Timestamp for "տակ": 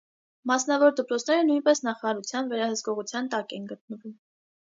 3.37-3.55